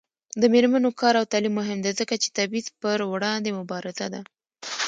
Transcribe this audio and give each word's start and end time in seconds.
د 0.41 0.43
میرمنو 0.53 0.89
کار 1.01 1.13
او 1.19 1.25
تعلیم 1.33 1.53
مهم 1.59 1.77
دی 1.85 1.91
ځکه 1.99 2.13
چې 2.21 2.29
تبعیض 2.37 2.67
پر 2.81 2.99
وړاندې 3.11 3.57
مبارزه 3.59 4.07
ده. 4.13 4.21